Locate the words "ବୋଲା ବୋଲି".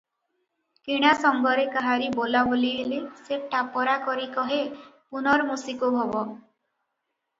2.15-2.71